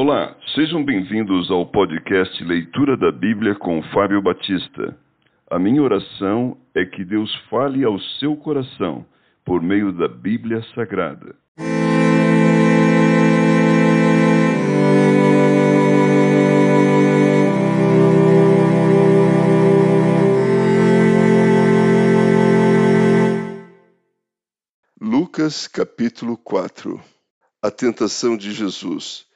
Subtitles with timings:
[0.00, 4.96] Olá, sejam bem-vindos ao podcast Leitura da Bíblia com Fábio Batista.
[5.50, 9.04] A minha oração é que Deus fale ao seu coração
[9.44, 11.34] por meio da Bíblia Sagrada.
[25.00, 27.00] Lucas capítulo 4
[27.60, 29.27] A tentação de Jesus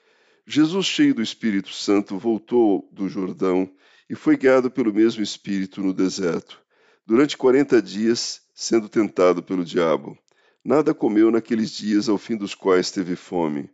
[0.47, 3.71] Jesus, cheio do Espírito Santo, voltou do Jordão
[4.11, 6.61] e foi guiado pelo mesmo Espírito no deserto,
[7.07, 10.19] durante quarenta dias, sendo tentado pelo diabo.
[10.65, 13.71] Nada comeu naqueles dias, ao fim dos quais teve fome.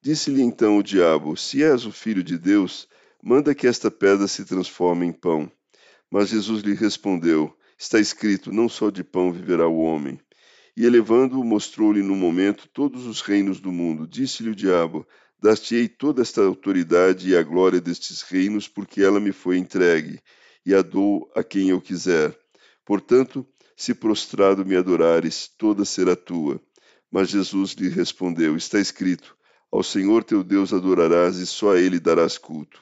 [0.00, 2.88] Disse-lhe então o diabo: Se és o filho de Deus,
[3.22, 5.50] manda que esta pedra se transforme em pão.
[6.08, 10.20] Mas Jesus lhe respondeu: Está escrito: Não só de pão viverá o homem.
[10.76, 14.06] E elevando-o, mostrou-lhe no momento todos os reinos do mundo.
[14.06, 15.06] Disse-lhe o diabo:
[15.42, 20.20] Dar-te-ei toda esta autoridade e a glória destes reinos, porque ela me foi entregue,
[20.64, 22.38] e a dou a quem eu quiser.
[22.84, 23.44] Portanto,
[23.74, 26.62] se prostrado me adorares, toda será tua.
[27.10, 29.36] Mas Jesus lhe respondeu: Está escrito:
[29.68, 32.80] Ao Senhor teu Deus adorarás e só a ele darás culto.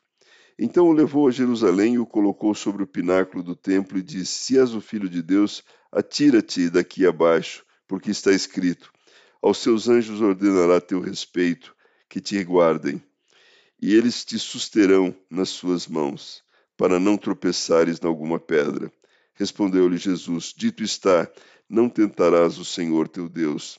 [0.59, 4.33] Então o levou a Jerusalém e o colocou sobre o pináculo do templo e disse:
[4.35, 8.93] Se és o filho de Deus, atira-te daqui abaixo, porque está escrito:
[9.41, 11.75] Aos seus anjos ordenará teu respeito
[12.11, 13.01] que te guardem,
[13.81, 16.43] e eles te susterão nas suas mãos,
[16.77, 18.93] para não tropeçares em alguma pedra.
[19.33, 21.31] Respondeu-lhe Jesus: Dito está,
[21.69, 23.79] não tentarás o Senhor teu Deus.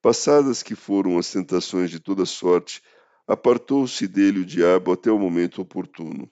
[0.00, 2.82] Passadas que foram as tentações de toda sorte,
[3.26, 6.30] apartou-se dele o diabo até o momento oportuno.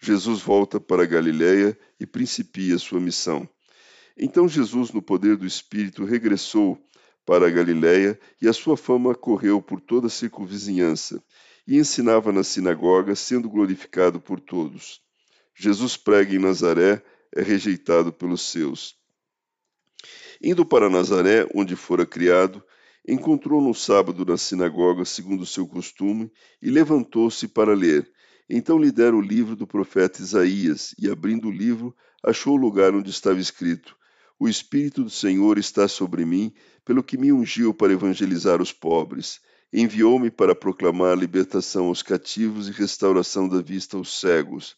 [0.00, 3.48] Jesus volta para Galiléia e principia sua missão.
[4.16, 6.78] Então Jesus, no poder do Espírito, regressou
[7.24, 11.22] para a Galiléia, e a sua fama correu por toda a circunvizinhança,
[11.66, 15.00] e ensinava na sinagoga, sendo glorificado por todos.
[15.54, 17.02] Jesus prega em Nazaré,
[17.34, 18.96] é rejeitado pelos seus.
[20.42, 22.62] Indo para Nazaré, onde fora criado,
[23.06, 28.10] encontrou no sábado na sinagoga, segundo o seu costume, e levantou-se para ler.
[28.48, 32.94] Então lhe deram o livro do profeta Isaías, e abrindo o livro, achou o lugar
[32.94, 33.96] onde estava escrito:
[34.38, 36.52] o Espírito do Senhor está sobre mim,
[36.84, 39.40] pelo que me ungiu para evangelizar os pobres.
[39.72, 44.76] Enviou-me para proclamar libertação aos cativos e restauração da vista aos cegos,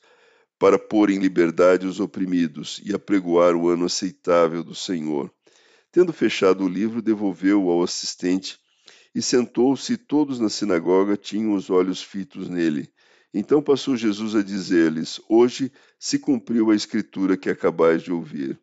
[0.58, 5.30] para pôr em liberdade os oprimidos e apregoar o ano aceitável do Senhor.
[5.92, 8.58] Tendo fechado o livro, devolveu-o ao assistente
[9.14, 12.90] e sentou-se, e todos na sinagoga tinham os olhos fitos nele.
[13.32, 18.58] Então passou Jesus a dizer-lhes: Hoje se cumpriu a escritura que acabais de ouvir.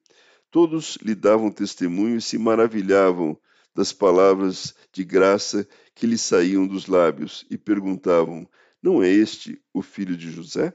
[0.53, 3.35] Todos lhe davam testemunho e se maravilhavam
[3.73, 8.47] das palavras de graça que lhe saíam dos lábios e perguntavam:
[8.79, 10.71] Não é este o filho de José?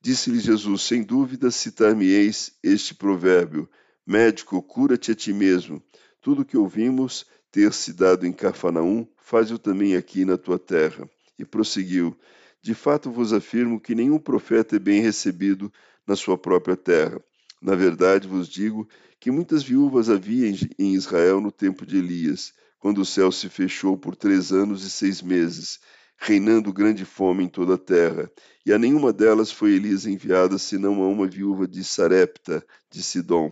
[0.00, 3.68] Disse-lhe Jesus: Sem dúvida citar-me-eis este provérbio:
[4.06, 5.82] Médico, cura-te a ti mesmo.
[6.20, 11.10] Tudo o que ouvimos ter se dado em Cafarnaum, faz-o também aqui na tua terra.
[11.36, 12.16] E prosseguiu:
[12.62, 15.68] De fato vos afirmo que nenhum profeta é bem recebido
[16.06, 17.20] na sua própria terra.
[17.64, 18.86] Na verdade vos digo
[19.18, 23.96] que muitas viúvas havia em Israel no tempo de Elias, quando o céu se fechou
[23.96, 25.80] por três anos e seis meses,
[26.18, 28.30] reinando grande fome em toda a terra,
[28.66, 33.50] e a nenhuma delas foi Elias enviada, senão a uma viúva de Sarepta, de Sidom.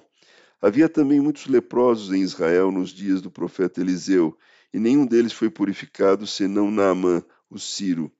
[0.60, 4.36] Havia também muitos leprosos em Israel nos dias do profeta Eliseu,
[4.74, 8.12] e nenhum deles foi purificado, senão Naamã, o Ciro.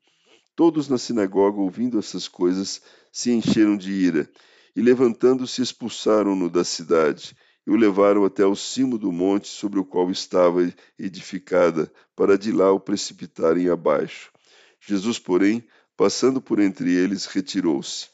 [0.56, 2.80] Todos na sinagoga, ouvindo essas coisas,
[3.12, 4.30] se encheram de ira
[4.74, 9.84] e levantando-se expulsaram-no da cidade e o levaram até ao cimo do monte sobre o
[9.84, 10.60] qual estava
[10.98, 14.32] edificada, para de lá o precipitarem abaixo.
[14.80, 15.64] Jesus, porém,
[15.96, 18.08] passando por entre eles, retirou-se.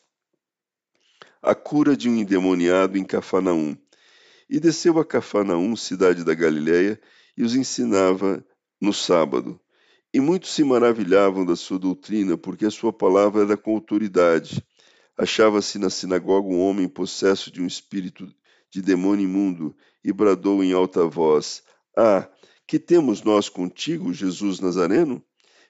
[1.40, 3.76] A cura de um endemoniado em Cafarnaum.
[4.50, 7.00] E desceu a Cafarnaum, cidade da Galiléia,
[7.36, 8.44] e os ensinava
[8.80, 9.58] no sábado.
[10.12, 14.62] E muitos se maravilhavam da sua doutrina, porque a sua palavra era com autoridade.
[15.18, 18.32] Achava-se na sinagoga um homem possesso de um espírito
[18.70, 21.64] de demônio imundo e bradou em alta voz:
[21.96, 22.28] Ah,
[22.64, 25.20] que temos nós contigo, Jesus Nazareno?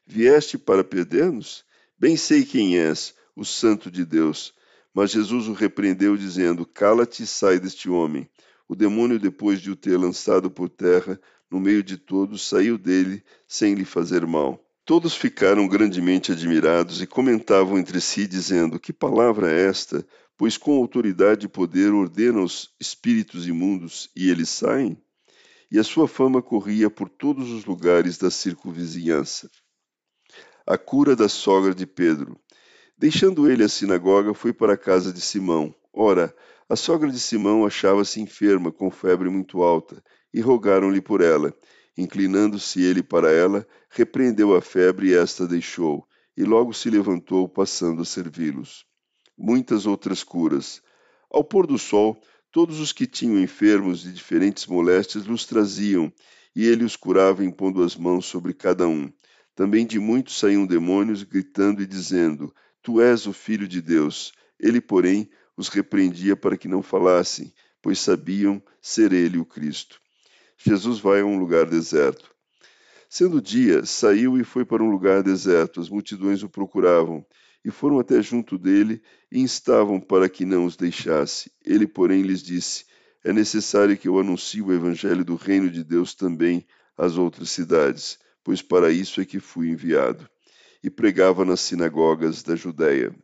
[0.07, 1.65] Vieste para perder-nos?
[1.99, 4.53] Bem sei quem és, o Santo de Deus.
[4.93, 8.29] Mas Jesus o repreendeu, dizendo: Cala-te e sai deste homem.
[8.69, 11.19] O demônio, depois de o ter lançado por terra,
[11.51, 14.63] no meio de todos, saiu dele sem lhe fazer mal.
[14.89, 20.03] Todos ficaram grandemente admirados e comentavam entre si, dizendo: Que palavra é esta?
[20.35, 24.97] Pois com autoridade e poder ordena os espíritos imundos e eles saem?
[25.71, 29.51] E a sua fama corria por todos os lugares da circunvizinhança.
[30.67, 32.41] A cura da sogra de Pedro.
[32.97, 35.75] Deixando ele a sinagoga, foi para a casa de Simão.
[35.93, 36.35] Ora,
[36.67, 40.03] a sogra de Simão achava-se enferma, com febre muito alta,
[40.33, 41.53] e rogaram-lhe por ela.
[42.01, 46.07] Inclinando-se ele para ela, repreendeu a febre e esta deixou,
[46.37, 48.87] e logo se levantou, passando a servi-los.
[49.37, 50.81] Muitas outras curas.
[51.29, 52.23] Ao pôr do sol,
[52.53, 56.13] todos os que tinham enfermos de diferentes moléstias los traziam,
[56.55, 59.13] e ele os curava impondo as mãos sobre cada um.
[59.57, 64.33] Também de muitos saíam demônios, gritando e dizendo: Tu és o Filho de Deus.
[64.61, 67.53] Ele, porém, os repreendia para que não falassem,
[67.83, 70.01] pois sabiam ser ele o Cristo.
[70.59, 72.35] Jesus vai a um lugar deserto.
[73.09, 75.81] Sendo dia, saiu e foi para um lugar deserto.
[75.81, 77.25] As multidões o procuravam
[77.65, 79.01] e foram até junto dele
[79.33, 81.51] e instavam para que não os deixasse.
[81.65, 82.85] Ele, porém, lhes disse:
[83.25, 86.67] É necessário que eu anuncie o evangelho do reino de Deus também
[86.97, 88.19] às outras cidades
[88.49, 90.27] pois para isso é que fui enviado.
[90.83, 93.15] E pregava nas sinagogas da Judéia.